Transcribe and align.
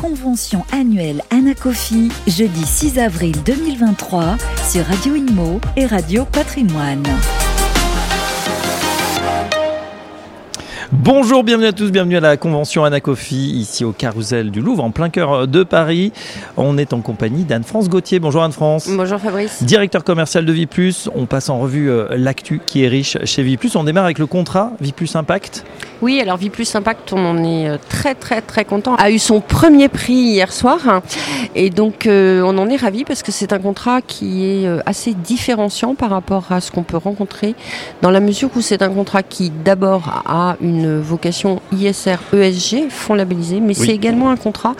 convention 0.00 0.64
annuelle 0.72 1.22
Anacofi, 1.30 2.10
jeudi 2.26 2.64
6 2.64 2.98
avril 2.98 3.36
2023 3.44 4.38
sur 4.66 4.84
Radio 4.86 5.14
Imo 5.14 5.60
et 5.76 5.84
Radio 5.84 6.24
Patrimoine. 6.24 7.02
Bonjour, 10.90 11.44
bienvenue 11.44 11.66
à 11.66 11.72
tous, 11.72 11.92
bienvenue 11.92 12.16
à 12.16 12.20
la 12.20 12.36
convention 12.38 12.84
Anacofi, 12.84 13.52
ici 13.52 13.84
au 13.84 13.92
Carousel 13.92 14.50
du 14.50 14.62
Louvre, 14.62 14.82
en 14.82 14.90
plein 14.90 15.10
cœur 15.10 15.46
de 15.46 15.62
Paris. 15.64 16.12
On 16.56 16.78
est 16.78 16.94
en 16.94 17.02
compagnie 17.02 17.44
d'Anne-France 17.44 17.90
Gauthier. 17.90 18.20
Bonjour 18.20 18.42
Anne-France. 18.42 18.88
Bonjour 18.88 19.18
Fabrice. 19.18 19.62
Directeur 19.62 20.02
commercial 20.02 20.46
de 20.46 20.52
Viplus. 20.52 21.10
On 21.14 21.26
passe 21.26 21.50
en 21.50 21.58
revue 21.58 21.90
euh, 21.90 22.08
l'actu 22.16 22.60
qui 22.64 22.84
est 22.84 22.88
riche 22.88 23.18
chez 23.24 23.42
Viplus. 23.42 23.72
On 23.76 23.84
démarre 23.84 24.04
avec 24.04 24.18
le 24.18 24.26
contrat 24.26 24.72
Viplus 24.80 25.10
Impact. 25.14 25.64
Oui, 26.02 26.20
alors 26.20 26.36
Viplus 26.36 26.66
Impact, 26.74 27.12
on 27.12 27.24
en 27.24 27.44
est 27.44 27.68
euh, 27.68 27.76
très 27.88 28.14
très 28.14 28.40
très 28.40 28.64
content. 28.64 28.94
A 28.96 29.10
eu 29.10 29.18
son 29.18 29.40
premier 29.40 29.88
prix 29.88 30.14
hier 30.14 30.52
soir. 30.52 31.02
Et 31.54 31.70
donc 31.70 32.06
euh, 32.06 32.42
on 32.42 32.56
en 32.58 32.68
est 32.68 32.76
ravi 32.76 33.04
parce 33.04 33.22
que 33.22 33.32
c'est 33.32 33.52
un 33.52 33.58
contrat 33.58 34.00
qui 34.00 34.44
est 34.44 34.68
assez 34.86 35.14
différenciant 35.14 35.94
par 35.94 36.10
rapport 36.10 36.50
à 36.50 36.60
ce 36.60 36.70
qu'on 36.70 36.82
peut 36.82 36.96
rencontrer 36.96 37.54
dans 38.02 38.10
la 38.10 38.20
mesure 38.20 38.50
où 38.56 38.60
c'est 38.60 38.82
un 38.82 38.90
contrat 38.90 39.22
qui 39.22 39.50
d'abord 39.50 40.22
a 40.26 40.56
une 40.60 41.00
vocation 41.00 41.60
ISR 41.72 42.16
ESG, 42.32 42.88
fonds 42.88 43.14
labellisé, 43.14 43.60
mais 43.60 43.74
c'est 43.74 43.94
également 43.94 44.30
un 44.30 44.36
contrat 44.36 44.74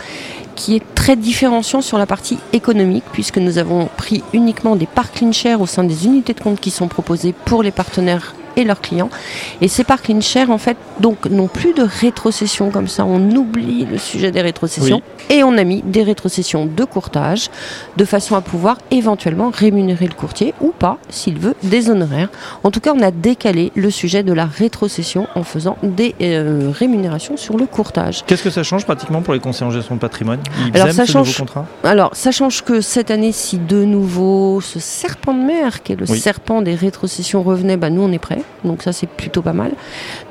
qui 0.61 0.77
est 0.77 0.95
très 0.95 1.17
différenciant 1.17 1.81
sur 1.81 1.97
la 1.97 2.07
partie 2.07 2.39
économique, 2.53 3.05
puisque 3.13 3.39
nous 3.39 3.57
avons 3.57 3.89
pris 3.97 4.23
uniquement 4.35 4.77
des 4.77 4.87
parts 4.87 5.11
clean 5.11 5.33
share 5.33 5.61
au 5.61 5.67
sein 5.67 5.85
des 5.85 6.07
unités 6.07 6.35
de 6.35 6.41
compte 6.41 6.61
qui 6.61 6.71
sont 6.71 6.89
proposées 6.89 7.33
pour 7.33 7.63
les 7.63 7.71
partenaires 7.71 8.35
et 8.57 8.65
leurs 8.65 8.81
clients. 8.81 9.11
Et 9.61 9.69
ces 9.69 9.85
parcs 9.85 10.11
en 10.49 10.59
fait, 10.59 10.77
donc, 10.99 11.27
n'ont 11.27 11.47
plus 11.47 11.73
de 11.73 11.83
rétrocession 11.83 12.71
comme 12.71 12.89
ça. 12.89 13.05
On 13.05 13.31
oublie 13.31 13.87
le 13.91 13.99
sujet 13.99 14.31
des 14.31 14.41
rétrocessions 14.41 15.03
et 15.29 15.45
on 15.45 15.57
a 15.57 15.65
mis 15.65 15.83
des 15.83 16.03
rétrocessions 16.03 16.67
de 16.67 16.85
courtage 16.85 17.51
de 17.97 18.05
façon 18.05 18.35
à 18.35 18.41
pouvoir 18.41 18.79
éventuellement 18.91 19.51
rémunérer 19.51 20.07
le 20.07 20.15
courtier 20.15 20.55
ou 20.61 20.73
pas, 20.77 20.99
s'il 21.09 21.39
veut, 21.39 21.55
des 21.63 21.91
honoraires. 21.91 22.29
En 22.65 22.71
tout 22.71 22.81
cas, 22.81 22.93
on 22.97 23.03
a 23.03 23.11
décalé 23.11 23.73
le 23.75 23.91
sujet 23.91 24.23
de 24.23 24.33
la 24.33 24.47
rétrocession 24.47 25.29
en 25.35 25.45
faisant 25.45 25.77
des 25.83 26.15
euh, 26.21 26.71
rémunérations 26.73 27.37
sur 27.37 27.57
le 27.57 27.67
courtage. 27.67 28.25
Qu'est-ce 28.27 28.43
que 28.43 28.51
ça 28.51 28.63
change 28.63 28.85
pratiquement 28.85 29.23
pour 29.23 29.35
les 29.35 29.41
conseillers 29.41 29.67
en 29.67 29.71
gestion 29.71 29.95
de 29.95 30.01
patrimoine? 30.01 30.41
Alors, 30.75 30.91
ça 30.93 31.07
change, 31.07 31.43
alors, 31.85 32.11
ça 32.15 32.31
change 32.31 32.63
que 32.63 32.81
cette 32.81 33.11
année, 33.11 33.33
si 33.33 33.59
de 33.59 33.85
nouveau 33.85 34.61
ce 34.61 34.81
serpent 34.81 35.35
de 35.35 35.43
mer, 35.43 35.83
qui 35.83 35.93
est 35.93 35.97
le 35.97 36.07
serpent 36.07 36.63
des 36.63 36.75
rétrocessions, 36.75 37.43
revenait, 37.43 37.77
bah, 37.77 37.91
nous 37.91 38.03
on 38.03 38.13
est 38.13 38.19
Donc 38.65 38.83
ça, 38.83 38.93
c'est 38.93 39.09
plutôt 39.09 39.43
pas 39.43 39.53
mal, 39.53 39.73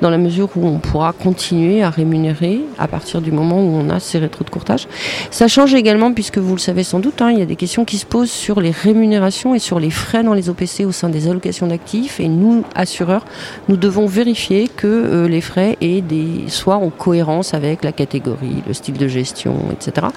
dans 0.00 0.10
la 0.10 0.18
mesure 0.18 0.48
où 0.56 0.66
on 0.66 0.78
pourra 0.78 1.12
continuer 1.12 1.82
à 1.82 1.90
rémunérer 1.90 2.60
à 2.78 2.88
partir 2.88 3.20
du 3.20 3.32
moment 3.32 3.60
où 3.60 3.76
on 3.76 3.90
a 3.90 4.00
ces 4.00 4.18
rétros 4.18 4.44
de 4.44 4.50
courtage. 4.50 4.86
Ça 5.30 5.48
change 5.48 5.74
également, 5.74 6.12
puisque 6.12 6.38
vous 6.38 6.54
le 6.54 6.60
savez 6.60 6.84
sans 6.84 7.00
doute, 7.00 7.22
hein, 7.22 7.30
il 7.30 7.38
y 7.38 7.42
a 7.42 7.46
des 7.46 7.56
questions 7.56 7.84
qui 7.84 7.98
se 7.98 8.06
posent 8.06 8.30
sur 8.30 8.60
les 8.60 8.70
rémunérations 8.70 9.54
et 9.54 9.58
sur 9.58 9.80
les 9.80 9.90
frais 9.90 10.22
dans 10.22 10.34
les 10.34 10.48
OPC 10.48 10.84
au 10.86 10.92
sein 10.92 11.08
des 11.08 11.28
allocations 11.28 11.66
d'actifs. 11.66 12.20
Et 12.20 12.28
nous, 12.28 12.64
assureurs, 12.74 13.24
nous 13.68 13.76
devons 13.76 14.06
vérifier 14.06 14.68
que 14.68 14.86
euh, 14.86 15.28
les 15.28 15.40
frais 15.40 15.76
des, 15.80 16.44
soient 16.48 16.76
en 16.76 16.90
cohérence 16.90 17.54
avec 17.54 17.84
la 17.84 17.92
catégorie, 17.92 18.62
le 18.66 18.74
style 18.74 18.96
de 18.96 19.08
gestion, 19.08 19.56
etc. 19.72 20.08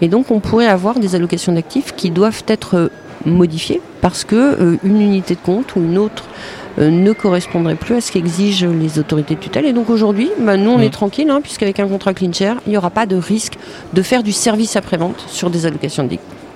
Et 0.00 0.08
donc, 0.08 0.30
on 0.30 0.40
pourrait 0.40 0.66
avoir 0.66 0.98
des 0.98 1.14
allocations 1.14 1.52
d'actifs 1.52 1.94
qui 1.96 2.10
doivent 2.10 2.44
être 2.48 2.76
euh, 2.76 2.88
modifiées 3.24 3.80
parce 4.00 4.24
que 4.24 4.36
euh, 4.36 4.76
une 4.84 5.00
unité 5.00 5.34
de 5.34 5.40
compte 5.40 5.74
ou 5.76 5.80
une 5.80 5.98
autre 5.98 6.24
ne 6.78 7.12
correspondrait 7.12 7.74
plus 7.74 7.96
à 7.96 8.00
ce 8.00 8.12
qu'exigent 8.12 8.66
les 8.66 8.98
autorités 8.98 9.34
de 9.34 9.40
tutelle. 9.40 9.66
Et 9.66 9.72
donc 9.72 9.90
aujourd'hui, 9.90 10.30
bah, 10.40 10.56
nous 10.56 10.70
on 10.70 10.80
est 10.80 10.88
mm. 10.88 10.90
tranquille, 10.90 11.30
hein, 11.30 11.40
puisqu'avec 11.42 11.80
un 11.80 11.88
contrat 11.88 12.14
clean 12.14 12.32
share, 12.32 12.56
il 12.66 12.70
n'y 12.70 12.76
aura 12.76 12.90
pas 12.90 13.06
de 13.06 13.16
risque 13.16 13.54
de 13.92 14.02
faire 14.02 14.22
du 14.22 14.32
service 14.32 14.76
après-vente 14.76 15.24
sur 15.28 15.50
des 15.50 15.66
allocations 15.66 16.04
de 16.04 16.08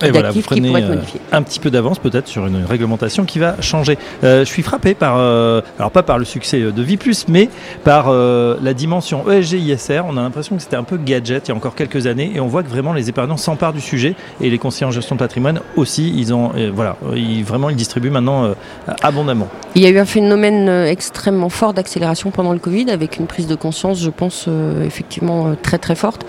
et 0.03 0.11
voilà, 0.11 0.31
vous 0.31 0.41
prenez 0.41 0.73
euh, 0.75 0.97
un 1.31 1.41
petit 1.43 1.59
peu 1.59 1.69
d'avance 1.69 1.99
peut-être 1.99 2.27
sur 2.27 2.47
une 2.47 2.65
réglementation 2.65 3.25
qui 3.25 3.39
va 3.39 3.55
changer. 3.61 3.97
Euh, 4.23 4.39
je 4.45 4.49
suis 4.49 4.63
frappé 4.63 4.93
par, 4.93 5.17
alors 5.17 5.91
pas 5.91 6.03
par 6.03 6.17
le 6.17 6.25
succès 6.25 6.59
de 6.59 6.81
Viplus, 6.81 7.25
mais 7.27 7.49
par 7.83 8.11
la 8.11 8.73
dimension 8.73 9.29
ESG-ISR. 9.29 10.01
On 10.07 10.17
a 10.17 10.21
l'impression 10.21 10.55
que 10.55 10.61
c'était 10.61 10.75
un 10.75 10.83
peu 10.83 10.97
gadget 10.97 11.47
il 11.47 11.49
y 11.49 11.53
a 11.53 11.55
encore 11.55 11.75
quelques 11.75 12.07
années, 12.07 12.31
et 12.35 12.39
on 12.39 12.47
voit 12.47 12.63
que 12.63 12.69
vraiment 12.69 12.93
les 12.93 13.09
épargnants 13.09 13.37
s'emparent 13.37 13.73
du 13.73 13.81
sujet, 13.81 14.15
et 14.39 14.49
les 14.49 14.57
conseillers 14.57 14.87
en 14.87 14.91
gestion 14.91 15.15
de 15.15 15.19
patrimoine 15.19 15.59
aussi. 15.75 16.13
Ils 16.15 16.33
ont, 16.33 16.51
voilà, 16.73 16.97
ils, 17.15 17.43
vraiment 17.43 17.69
ils 17.69 17.75
distribuent 17.75 18.09
maintenant 18.09 18.53
abondamment. 19.01 19.47
Il 19.75 19.81
y 19.81 19.85
a 19.85 19.89
eu 19.89 19.97
un 19.99 20.05
phénomène 20.05 20.67
euh, 20.67 20.85
extrêmement 20.85 21.49
fort 21.49 21.73
d'accélération 21.73 22.31
pendant 22.31 22.51
le 22.53 22.59
Covid, 22.59 22.89
avec 22.89 23.17
une 23.17 23.27
prise 23.27 23.47
de 23.47 23.55
conscience, 23.55 24.01
je 24.01 24.09
pense, 24.09 24.45
euh, 24.47 24.83
effectivement 24.83 25.47
euh, 25.47 25.55
très 25.61 25.77
très 25.77 25.95
forte. 25.95 26.25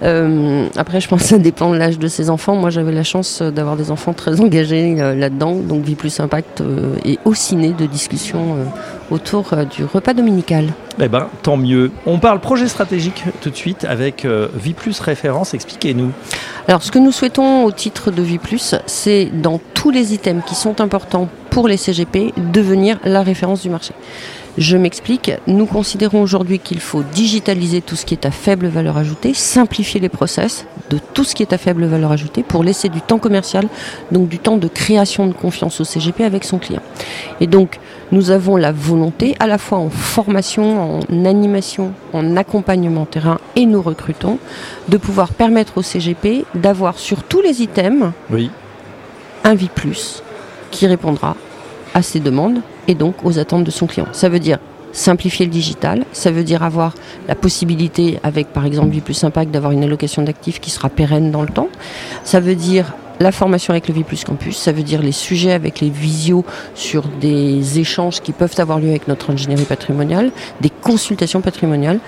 Après, 0.00 1.00
je 1.00 1.08
pense 1.08 1.22
que 1.22 1.28
ça 1.28 1.38
dépend 1.38 1.70
de 1.70 1.76
l'âge 1.76 1.98
de 1.98 2.08
ses 2.08 2.30
enfants. 2.30 2.54
Moi, 2.54 2.70
j'avais 2.70 2.92
la 2.92 3.02
chance 3.02 3.42
d'avoir 3.42 3.76
des 3.76 3.90
enfants 3.90 4.12
très 4.12 4.40
engagés 4.40 4.94
là-dedans, 4.94 5.56
donc 5.56 5.84
Vie 5.84 5.94
Plus 5.94 6.20
Impact 6.20 6.62
est 7.04 7.18
au 7.24 7.34
ciné 7.34 7.72
de 7.72 7.86
discussions 7.86 8.56
autour 9.10 9.54
du 9.74 9.84
repas 9.84 10.14
dominical. 10.14 10.66
Eh 11.00 11.08
ben, 11.08 11.28
tant 11.42 11.56
mieux. 11.56 11.90
On 12.06 12.18
parle 12.18 12.40
projet 12.40 12.68
stratégique 12.68 13.24
tout 13.40 13.50
de 13.50 13.56
suite 13.56 13.84
avec 13.84 14.26
Vie 14.54 14.74
Plus 14.74 15.00
Référence. 15.00 15.54
Expliquez-nous. 15.54 16.12
Alors, 16.66 16.82
ce 16.82 16.90
que 16.90 16.98
nous 16.98 17.12
souhaitons 17.12 17.64
au 17.64 17.72
titre 17.72 18.10
de 18.10 18.22
Vie 18.22 18.38
Plus, 18.38 18.74
c'est 18.86 19.30
dans 19.32 19.60
tous 19.74 19.90
les 19.90 20.14
items 20.14 20.44
qui 20.44 20.54
sont 20.54 20.80
importants 20.80 21.28
pour 21.50 21.66
les 21.66 21.76
CGP 21.76 22.34
devenir 22.52 22.98
la 23.04 23.22
référence 23.22 23.62
du 23.62 23.70
marché. 23.70 23.94
Je 24.58 24.76
m'explique, 24.76 25.30
nous 25.46 25.66
considérons 25.66 26.20
aujourd'hui 26.20 26.58
qu'il 26.58 26.80
faut 26.80 27.04
digitaliser 27.04 27.80
tout 27.80 27.94
ce 27.94 28.04
qui 28.04 28.14
est 28.14 28.26
à 28.26 28.32
faible 28.32 28.66
valeur 28.66 28.96
ajoutée, 28.96 29.32
simplifier 29.32 30.00
les 30.00 30.08
process 30.08 30.66
de 30.90 30.98
tout 31.14 31.22
ce 31.22 31.36
qui 31.36 31.44
est 31.44 31.52
à 31.52 31.58
faible 31.58 31.84
valeur 31.84 32.10
ajoutée 32.10 32.42
pour 32.42 32.64
laisser 32.64 32.88
du 32.88 33.00
temps 33.00 33.20
commercial, 33.20 33.68
donc 34.10 34.28
du 34.28 34.40
temps 34.40 34.56
de 34.56 34.66
création 34.66 35.28
de 35.28 35.32
confiance 35.32 35.80
au 35.80 35.84
CGP 35.84 36.24
avec 36.24 36.42
son 36.42 36.58
client. 36.58 36.82
Et 37.40 37.46
donc, 37.46 37.78
nous 38.10 38.32
avons 38.32 38.56
la 38.56 38.72
volonté, 38.72 39.36
à 39.38 39.46
la 39.46 39.58
fois 39.58 39.78
en 39.78 39.90
formation, 39.90 40.98
en 40.98 41.24
animation, 41.24 41.92
en 42.12 42.36
accompagnement 42.36 43.06
terrain, 43.06 43.38
et 43.54 43.64
nous 43.64 43.80
recrutons, 43.80 44.40
de 44.88 44.96
pouvoir 44.96 45.34
permettre 45.34 45.78
au 45.78 45.82
CGP 45.82 46.44
d'avoir 46.56 46.98
sur 46.98 47.22
tous 47.22 47.42
les 47.42 47.62
items 47.62 48.10
oui. 48.28 48.50
un 49.44 49.54
vie 49.54 49.70
plus 49.72 50.24
qui 50.72 50.88
répondra 50.88 51.36
à 51.94 52.02
ses 52.02 52.18
demandes 52.18 52.60
et 52.88 52.94
donc 52.94 53.24
aux 53.24 53.38
attentes 53.38 53.64
de 53.64 53.70
son 53.70 53.86
client. 53.86 54.06
Ça 54.12 54.28
veut 54.28 54.40
dire 54.40 54.58
simplifier 54.92 55.46
le 55.46 55.52
digital, 55.52 56.04
ça 56.12 56.30
veut 56.30 56.42
dire 56.42 56.62
avoir 56.62 56.94
la 57.28 57.34
possibilité, 57.34 58.18
avec 58.22 58.48
par 58.48 58.64
exemple 58.64 58.90
du 58.90 59.00
plus 59.00 59.22
Impact, 59.22 59.50
d'avoir 59.50 59.72
une 59.72 59.84
allocation 59.84 60.22
d'actifs 60.22 60.60
qui 60.60 60.70
sera 60.70 60.88
pérenne 60.88 61.30
dans 61.30 61.42
le 61.42 61.48
temps. 61.48 61.68
Ça 62.24 62.40
veut 62.40 62.54
dire 62.54 62.94
la 63.20 63.32
formation 63.32 63.72
avec 63.72 63.88
le 63.88 63.94
Plus 64.04 64.24
Campus, 64.24 64.56
ça 64.56 64.72
veut 64.72 64.82
dire 64.84 65.02
les 65.02 65.12
sujets 65.12 65.52
avec 65.52 65.80
les 65.80 65.90
visios 65.90 66.44
sur 66.74 67.04
des 67.20 67.80
échanges 67.80 68.20
qui 68.20 68.32
peuvent 68.32 68.54
avoir 68.58 68.78
lieu 68.78 68.90
avec 68.90 69.08
notre 69.08 69.30
ingénierie 69.30 69.64
patrimoniale, 69.64 70.30
des 70.60 70.70
consultations 70.70 71.40
patrimoniales 71.40 71.98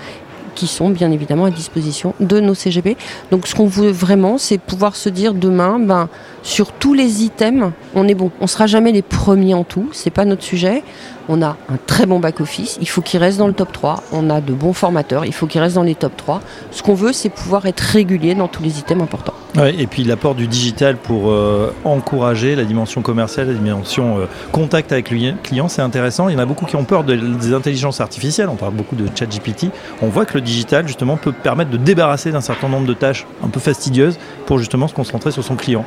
qui 0.55 0.67
sont 0.67 0.89
bien 0.89 1.11
évidemment 1.11 1.45
à 1.45 1.51
disposition 1.51 2.13
de 2.19 2.39
nos 2.39 2.53
CGP. 2.53 2.97
Donc 3.31 3.47
ce 3.47 3.55
qu'on 3.55 3.67
veut 3.67 3.91
vraiment, 3.91 4.37
c'est 4.37 4.57
pouvoir 4.57 4.95
se 4.95 5.09
dire 5.09 5.33
demain, 5.33 5.79
ben, 5.79 6.09
sur 6.43 6.71
tous 6.71 6.93
les 6.93 7.23
items, 7.23 7.71
on 7.95 8.07
est 8.07 8.15
bon. 8.15 8.31
On 8.41 8.47
sera 8.47 8.67
jamais 8.67 8.91
les 8.91 9.01
premiers 9.01 9.53
en 9.53 9.63
tout, 9.63 9.89
c'est 9.91 10.09
pas 10.09 10.25
notre 10.25 10.43
sujet. 10.43 10.83
On 11.33 11.41
a 11.41 11.55
un 11.69 11.77
très 11.87 12.05
bon 12.05 12.19
back-office, 12.19 12.77
il 12.81 12.89
faut 12.89 12.99
qu'il 12.99 13.17
reste 13.21 13.37
dans 13.37 13.47
le 13.47 13.53
top 13.53 13.71
3. 13.71 14.03
On 14.11 14.29
a 14.29 14.41
de 14.41 14.51
bons 14.51 14.73
formateurs, 14.73 15.23
il 15.23 15.33
faut 15.33 15.47
qu'il 15.47 15.61
reste 15.61 15.75
dans 15.75 15.83
les 15.83 15.95
top 15.95 16.11
3. 16.17 16.41
Ce 16.71 16.83
qu'on 16.83 16.93
veut, 16.93 17.13
c'est 17.13 17.29
pouvoir 17.29 17.65
être 17.67 17.79
régulier 17.79 18.35
dans 18.35 18.49
tous 18.49 18.61
les 18.61 18.79
items 18.79 19.01
importants. 19.01 19.33
et 19.57 19.87
puis 19.87 20.03
l'apport 20.03 20.35
du 20.35 20.47
digital 20.47 20.97
pour 20.97 21.31
euh, 21.31 21.73
encourager 21.85 22.57
la 22.57 22.65
dimension 22.65 23.01
commerciale, 23.01 23.47
la 23.47 23.53
dimension 23.53 24.19
euh, 24.19 24.25
contact 24.51 24.91
avec 24.91 25.09
le 25.09 25.31
client, 25.41 25.69
c'est 25.69 25.81
intéressant. 25.81 26.27
Il 26.27 26.33
y 26.33 26.35
en 26.35 26.39
a 26.39 26.45
beaucoup 26.45 26.65
qui 26.65 26.75
ont 26.75 26.83
peur 26.83 27.05
des 27.05 27.53
intelligences 27.53 28.01
artificielles, 28.01 28.49
on 28.49 28.57
parle 28.57 28.73
beaucoup 28.73 28.97
de 28.97 29.07
chat 29.15 29.25
GPT. 29.25 29.67
On 30.01 30.07
voit 30.07 30.25
que 30.25 30.33
le 30.33 30.41
digital, 30.41 30.85
justement, 30.85 31.15
peut 31.15 31.31
permettre 31.31 31.71
de 31.71 31.77
débarrasser 31.77 32.33
d'un 32.33 32.41
certain 32.41 32.67
nombre 32.67 32.87
de 32.87 32.93
tâches 32.93 33.25
un 33.41 33.47
peu 33.47 33.61
fastidieuses 33.61 34.17
pour 34.47 34.59
justement 34.59 34.89
se 34.89 34.93
concentrer 34.93 35.31
sur 35.31 35.45
son 35.45 35.55
client. 35.55 35.85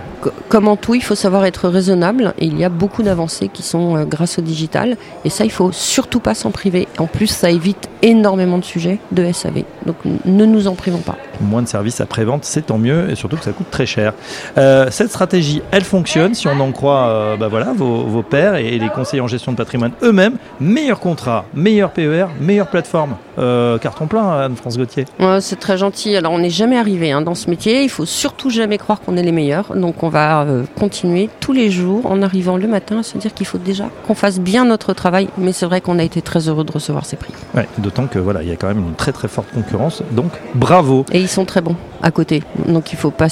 Comme 0.48 0.68
en 0.68 0.76
tout, 0.76 0.94
il 0.94 1.02
faut 1.02 1.14
savoir 1.14 1.44
être 1.44 1.68
raisonnable 1.68 2.32
et 2.38 2.46
il 2.46 2.58
y 2.58 2.64
a 2.64 2.70
beaucoup 2.70 3.02
d'avancées 3.02 3.48
qui 3.48 3.62
sont 3.62 3.94
euh, 3.94 4.04
grâce 4.06 4.38
au 4.38 4.42
digital. 4.42 4.96
Et 5.26 5.33
ça, 5.34 5.44
il 5.44 5.50
faut 5.50 5.72
surtout 5.72 6.20
pas 6.20 6.34
s'en 6.34 6.50
priver. 6.50 6.86
En 6.98 7.06
plus, 7.06 7.26
ça 7.26 7.50
évite 7.50 7.88
énormément 8.02 8.58
de 8.58 8.64
sujets 8.64 8.98
de 9.12 9.30
SAV. 9.32 9.64
Donc 9.86 9.96
ne 10.04 10.44
nous 10.44 10.66
en 10.68 10.74
privons 10.74 10.98
pas. 10.98 11.16
Moins 11.40 11.62
de 11.62 11.68
services 11.68 12.00
après-vente, 12.00 12.44
c'est 12.44 12.66
tant 12.66 12.78
mieux, 12.78 13.10
et 13.10 13.14
surtout 13.14 13.36
que 13.36 13.44
ça 13.44 13.52
coûte 13.52 13.70
très 13.70 13.86
cher. 13.86 14.12
Euh, 14.58 14.86
cette 14.90 15.08
stratégie, 15.08 15.62
elle 15.70 15.84
fonctionne, 15.84 16.34
si 16.34 16.48
on 16.48 16.58
en 16.60 16.72
croit 16.72 17.08
euh, 17.08 17.36
bah 17.36 17.48
voilà, 17.48 17.72
vos, 17.72 18.04
vos 18.04 18.22
pairs 18.22 18.56
et 18.56 18.78
les 18.78 18.88
conseillers 18.88 19.20
en 19.20 19.26
gestion 19.26 19.52
de 19.52 19.56
patrimoine 19.56 19.92
eux-mêmes. 20.02 20.36
Meilleur 20.60 21.00
contrat, 21.00 21.44
meilleur 21.54 21.90
PER, 21.90 22.26
meilleure 22.40 22.68
plateforme. 22.68 23.16
carton 23.36 24.06
plein, 24.06 24.30
Anne-France 24.44 24.78
Gauthier. 24.78 25.04
c'est 25.40 25.58
très 25.58 25.76
gentil. 25.76 26.16
Alors, 26.16 26.32
on 26.32 26.38
n'est 26.38 26.50
jamais 26.50 26.78
arrivé 26.78 27.12
hein, 27.12 27.22
dans 27.22 27.34
ce 27.34 27.50
métier. 27.50 27.82
Il 27.82 27.90
faut 27.90 28.06
surtout 28.06 28.50
jamais 28.50 28.78
croire 28.78 29.00
qu'on 29.00 29.16
est 29.16 29.22
les 29.22 29.32
meilleurs. 29.32 29.74
Donc, 29.74 30.02
on 30.02 30.08
va 30.08 30.46
continuer 30.78 31.28
tous 31.40 31.52
les 31.52 31.70
jours 31.70 32.06
en 32.06 32.22
arrivant 32.22 32.56
le 32.56 32.68
matin 32.68 32.98
à 32.98 33.02
se 33.02 33.18
dire 33.18 33.34
qu'il 33.34 33.46
faut 33.46 33.58
déjà 33.58 33.88
qu'on 34.06 34.14
fasse 34.14 34.38
bien 34.40 34.64
notre 34.64 34.92
travail. 34.92 35.28
Mais 35.38 35.52
c'est 35.52 35.66
vrai 35.66 35.80
qu'on 35.80 35.98
a 35.98 36.04
été 36.04 36.22
très 36.22 36.48
heureux 36.48 36.64
de 36.64 36.72
recevoir 36.72 37.04
ces 37.04 37.16
prix. 37.16 37.32
D'autant 37.78 38.06
que 38.06 38.18
voilà, 38.18 38.42
il 38.42 38.48
y 38.48 38.52
a 38.52 38.56
quand 38.56 38.68
même 38.68 38.78
une 38.78 38.94
très 38.94 39.12
très 39.12 39.28
forte 39.28 39.48
concurrence. 39.52 39.73
Donc, 40.12 40.32
bravo. 40.54 41.04
Et 41.12 41.20
ils 41.20 41.28
sont 41.28 41.44
très 41.44 41.60
bons 41.60 41.76
à 42.02 42.10
côté. 42.10 42.42
Donc, 42.66 42.92
il 42.92 42.96
faut 42.96 43.10
pas 43.10 43.28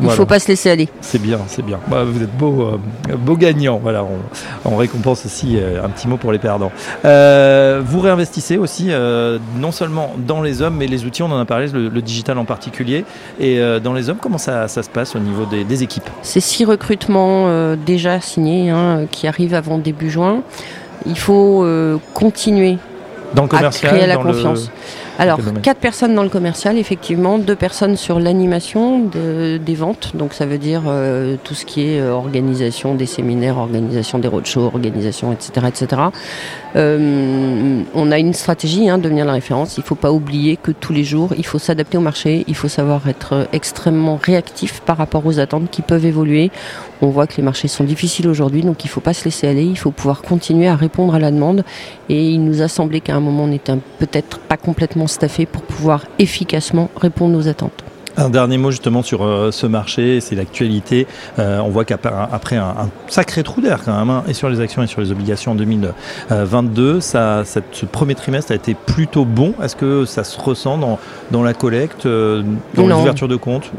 il 0.00 0.10
faut 0.10 0.26
pas 0.26 0.38
se 0.38 0.48
laisser 0.48 0.70
aller. 0.70 0.88
C'est 1.00 1.20
bien, 1.20 1.38
c'est 1.48 1.64
bien. 1.64 1.80
Bah, 1.88 2.04
vous 2.04 2.22
êtes 2.22 2.36
beau, 2.36 2.62
euh, 2.62 3.16
beau 3.16 3.36
gagnant. 3.36 3.80
Voilà, 3.82 4.04
on, 4.64 4.76
récompense 4.76 5.26
aussi 5.26 5.56
euh, 5.56 5.84
un 5.84 5.88
petit 5.88 6.06
mot 6.06 6.16
pour 6.16 6.30
les 6.32 6.38
perdants. 6.38 6.70
Euh, 7.04 7.82
vous 7.84 8.00
réinvestissez 8.00 8.58
aussi 8.58 8.90
non 9.58 9.72
seulement 9.72 10.14
dans 10.18 10.40
les 10.40 10.62
hommes, 10.62 10.76
mais 10.76 10.86
les 10.86 11.04
outils. 11.04 11.22
On 11.22 11.32
en 11.32 11.40
a 11.40 11.44
parlé, 11.44 11.68
le, 11.68 12.02
digital 12.02 12.38
en 12.38 12.44
particulier. 12.44 13.04
Et 13.40 13.60
dans 13.82 13.92
les 13.92 14.08
hommes, 14.08 14.18
comment 14.20 14.38
ça, 14.38 14.68
se 14.68 14.80
passe 14.90 15.16
au 15.16 15.18
niveau 15.18 15.44
des, 15.46 15.82
équipes? 15.82 16.08
C'est 16.22 16.40
six 16.40 16.64
recrutements 16.64 17.74
déjà 17.76 18.20
signés 18.20 18.70
hein, 18.70 19.06
qui 19.10 19.26
arrivent 19.26 19.54
avant 19.54 19.78
début 19.78 20.10
juin. 20.10 20.42
Il 21.06 21.18
faut 21.18 21.66
continuer 22.14 22.78
dans 23.34 23.42
le 23.42 23.48
commercial, 23.48 23.90
à 23.90 23.96
créer 23.96 24.06
la 24.06 24.16
confiance. 24.16 24.70
Alors, 25.18 25.38
quatre 25.62 25.78
personnes 25.78 26.14
dans 26.14 26.22
le 26.22 26.28
commercial, 26.30 26.78
effectivement, 26.78 27.38
deux 27.38 27.54
personnes 27.54 27.96
sur 27.96 28.18
l'animation 28.18 29.00
des 29.00 29.74
ventes, 29.74 30.16
donc 30.16 30.32
ça 30.32 30.46
veut 30.46 30.58
dire 30.58 30.82
euh, 30.86 31.36
tout 31.44 31.54
ce 31.54 31.66
qui 31.66 31.82
est 31.82 32.00
euh, 32.00 32.12
organisation 32.12 32.94
des 32.94 33.06
séminaires, 33.06 33.58
organisation 33.58 34.18
des 34.18 34.28
roadshows, 34.28 34.64
organisation, 34.64 35.32
etc. 35.32 35.66
etc. 35.68 36.02
Euh, 36.76 37.82
on 37.94 38.10
a 38.10 38.18
une 38.18 38.32
stratégie, 38.32 38.88
hein, 38.88 38.98
devenir 38.98 39.26
la 39.26 39.34
référence. 39.34 39.76
Il 39.76 39.80
ne 39.80 39.86
faut 39.86 39.94
pas 39.94 40.12
oublier 40.12 40.56
que 40.56 40.70
tous 40.70 40.94
les 40.94 41.04
jours, 41.04 41.30
il 41.36 41.44
faut 41.44 41.58
s'adapter 41.58 41.98
au 41.98 42.00
marché, 42.00 42.44
il 42.48 42.54
faut 42.54 42.68
savoir 42.68 43.06
être 43.08 43.46
extrêmement 43.52 44.18
réactif 44.22 44.80
par 44.80 44.96
rapport 44.96 45.26
aux 45.26 45.38
attentes 45.38 45.70
qui 45.70 45.82
peuvent 45.82 46.06
évoluer. 46.06 46.50
On 47.04 47.08
voit 47.08 47.26
que 47.26 47.36
les 47.36 47.42
marchés 47.42 47.66
sont 47.66 47.82
difficiles 47.82 48.28
aujourd'hui, 48.28 48.62
donc 48.62 48.84
il 48.84 48.86
ne 48.86 48.92
faut 48.92 49.00
pas 49.00 49.12
se 49.12 49.24
laisser 49.24 49.48
aller, 49.48 49.64
il 49.64 49.76
faut 49.76 49.90
pouvoir 49.90 50.22
continuer 50.22 50.68
à 50.68 50.76
répondre 50.76 51.16
à 51.16 51.18
la 51.18 51.32
demande. 51.32 51.64
Et 52.08 52.30
il 52.30 52.44
nous 52.44 52.62
a 52.62 52.68
semblé 52.68 53.00
qu'à 53.00 53.16
un 53.16 53.20
moment, 53.20 53.42
on 53.42 53.48
n'était 53.48 53.74
peut-être 53.98 54.38
pas 54.38 54.56
complètement 54.56 55.08
staffé 55.08 55.44
pour 55.44 55.62
pouvoir 55.62 56.06
efficacement 56.20 56.90
répondre 56.96 57.36
aux 57.36 57.48
attentes. 57.48 57.84
Un 58.16 58.28
dernier 58.28 58.58
mot 58.58 58.70
justement 58.70 59.02
sur 59.02 59.24
euh, 59.24 59.50
ce 59.50 59.66
marché, 59.66 60.20
c'est 60.20 60.34
l'actualité. 60.34 61.06
Euh, 61.38 61.60
on 61.60 61.70
voit 61.70 61.84
qu'après 61.84 62.56
un, 62.56 62.90
sacré 63.08 63.42
trou 63.42 63.60
d'air 63.60 63.80
quand 63.84 63.96
même, 63.98 64.10
hein, 64.10 64.24
et 64.28 64.34
sur 64.34 64.50
les 64.50 64.60
actions 64.60 64.82
et 64.82 64.86
sur 64.86 65.00
les 65.00 65.10
obligations 65.10 65.52
en 65.52 65.54
2022, 65.54 67.00
ça, 67.00 67.42
ce 67.44 67.86
premier 67.86 68.14
trimestre 68.14 68.52
a 68.52 68.54
été 68.54 68.74
plutôt 68.74 69.24
bon. 69.24 69.54
Est-ce 69.62 69.76
que 69.76 70.04
ça 70.04 70.24
se 70.24 70.38
ressent 70.38 70.76
dans, 70.76 70.98
dans 71.30 71.42
la 71.42 71.54
collecte, 71.54 72.06
euh, 72.06 72.42
dans 72.74 72.86
l'ouverture 72.86 73.28
de 73.28 73.36
compte 73.36 73.70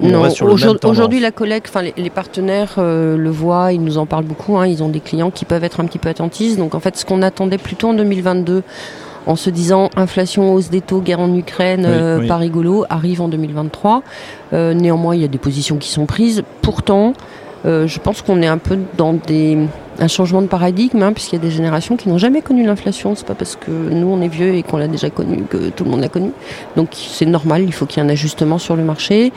aujourd'hui 0.84 1.20
la 1.20 1.32
collecte, 1.32 1.68
enfin 1.70 1.84
les, 1.96 2.10
partenaires 2.10 2.74
le 2.78 3.30
voient, 3.30 3.72
ils 3.72 3.84
nous 3.84 3.98
en 3.98 4.06
parlent 4.06 4.26
beaucoup. 4.26 4.58
Hein. 4.58 4.68
ils 4.68 4.84
ont 4.84 4.90
des 4.90 5.00
clients 5.00 5.32
qui 5.32 5.46
peuvent 5.46 5.64
être 5.64 5.80
un 5.80 5.86
petit 5.86 6.00
peu 6.00 6.10
attentistes. 6.10 6.58
Donc 6.58 6.76
en 6.76 6.80
fait, 6.80 6.98
ce 6.98 7.06
qu'on 7.06 7.22
attendait 7.22 7.58
plutôt 7.58 7.90
en 7.90 7.94
2022 7.94 8.64
en 9.26 9.36
se 9.36 9.50
disant 9.50 9.90
inflation, 9.96 10.54
hausse 10.54 10.70
des 10.70 10.82
taux, 10.82 11.00
guerre 11.00 11.20
en 11.20 11.34
Ukraine, 11.34 11.86
euh, 11.88 12.28
pas 12.28 12.38
rigolo, 12.38 12.86
arrive 12.90 13.22
en 13.22 13.28
2023. 13.28 14.04
Euh, 14.54 14.74
néanmoins, 14.74 15.16
il 15.16 15.22
y 15.22 15.26
a 15.26 15.30
des 15.30 15.38
positions 15.38 15.78
qui 15.78 15.90
sont 15.90 16.06
prises. 16.06 16.44
Pourtant, 16.62 17.14
euh, 17.66 17.88
je 17.88 18.00
pense 18.00 18.22
qu'on 18.22 18.42
est 18.42 18.48
un 18.48 18.58
peu 18.58 18.78
dans 18.98 19.14
des, 19.14 19.58
un 20.00 20.08
changement 20.08 20.42
de 20.42 20.48
paradigme, 20.48 21.02
hein, 21.02 21.14
puisqu'il 21.14 21.36
y 21.36 21.40
a 21.40 21.42
des 21.42 21.52
générations 21.52 21.96
qui 21.96 22.10
n'ont 22.10 22.18
jamais 22.18 22.42
connu 22.42 22.66
l'inflation. 22.66 23.16
C'est 23.16 23.26
pas 23.28 23.36
parce 23.36 23.56
que 23.56 23.72
nous 23.72 24.08
on 24.08 24.22
est 24.22 24.28
vieux 24.28 24.56
et 24.56 24.64
qu'on 24.64 24.78
l'a 24.78 24.88
déjà 24.90 25.10
connu 25.10 25.44
que 25.44 25.70
tout 25.70 25.86
le 25.86 25.92
monde 25.92 26.02
l'a 26.02 26.10
connu. 26.10 26.32
Donc 26.76 26.90
c'est 26.94 27.26
normal, 27.26 27.64
il 27.64 27.74
faut 27.74 27.86
qu'il 27.86 28.04
y 28.04 28.06
ait 28.06 28.10
un 28.10 28.12
ajustement 28.12 28.58
sur 28.58 28.76
le 28.76 28.84
marché. 28.84 29.32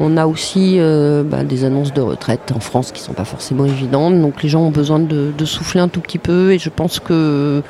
On 0.00 0.16
a 0.16 0.26
aussi 0.26 0.80
bah, 1.24 1.44
des 1.44 1.64
annonces 1.64 1.92
de 1.92 2.00
retraite 2.00 2.52
en 2.54 2.60
France 2.60 2.92
qui 2.92 3.00
sont 3.00 3.12
pas 3.12 3.24
forcément 3.24 3.66
évidentes. 3.66 4.20
Donc 4.20 4.42
les 4.42 4.48
gens 4.48 4.62
ont 4.62 4.70
besoin 4.70 4.98
de, 4.98 5.32
de 5.36 5.44
souffler 5.44 5.80
un 5.80 5.88
tout 5.88 6.00
petit 6.00 6.18
peu 6.18 6.52
et 6.52 6.58
je 6.58 6.70
pense 6.70 6.98
que 6.98 7.62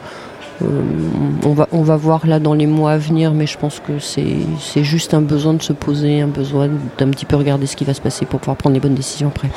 on, 1.45 1.53
va, 1.53 1.69
on 1.73 1.83
va 1.83 1.97
voir 1.97 2.27
là 2.27 2.39
dans 2.39 2.55
les 2.55 2.67
mois 2.67 2.93
à 2.93 2.99
venir, 2.99 3.33
mais 3.33 3.47
je 3.47 3.59
pense 3.59 3.81
que 3.81 3.99
c'est 3.99 4.85
juste 4.85 5.15
un 5.15 5.21
besoin 5.21 5.55
de 5.55 5.63
se 5.63 5.73
poser, 5.73 6.21
un 6.21 6.29
besoin 6.29 6.69
d'un 6.99 7.11
petit 7.11 7.25
peu 7.25 7.37
regarder 7.37 7.67
ce 7.67 7.77
qui 7.77 7.85
va 7.85 7.95
se 7.95 8.01
passer 8.01 8.27
pour 8.27 8.41
pouvoir 8.41 8.57
prendre 8.57 8.75
les 8.75 8.81
bonnes 8.81 8.95
décisions 8.95 9.29
après. 9.29 9.51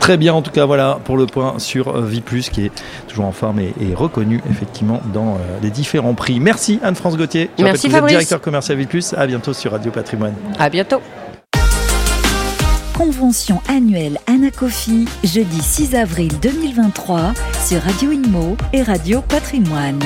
Très 0.00 0.16
bien, 0.16 0.34
en 0.34 0.42
tout 0.42 0.50
cas, 0.50 0.64
voilà 0.64 0.98
pour 1.04 1.16
le 1.16 1.26
point 1.26 1.58
sur 1.58 1.88
euh, 1.88 2.06
Viplus 2.06 2.44
qui 2.50 2.66
est 2.66 2.72
toujours 3.08 3.26
en 3.26 3.32
forme 3.32 3.60
et, 3.60 3.72
reconnu 3.94 4.40
effectivement 4.50 5.00
dans 5.12 5.34
euh, 5.34 5.58
les 5.62 5.70
différents 5.70 6.14
prix. 6.14 6.40
Merci 6.40 6.78
Anne-France 6.82 7.16
Gauthier. 7.16 7.50
Merci 7.58 7.90
Fabrice. 7.90 8.12
directeur 8.12 8.40
commercial 8.40 8.78
Viplus. 8.78 9.14
À 9.16 9.26
bientôt 9.26 9.52
sur 9.52 9.72
Radio 9.72 9.90
Patrimoine. 9.90 10.34
À 10.58 10.70
bientôt. 10.70 11.00
Convention 12.96 13.60
annuelle 13.68 14.18
Anacofi, 14.26 15.06
jeudi 15.22 15.60
6 15.60 15.94
avril 15.94 16.32
2023 16.42 17.32
sur 17.64 17.80
Radio 17.82 18.10
Inmo 18.10 18.56
et 18.72 18.82
Radio 18.82 19.22
Patrimoine. 19.22 20.00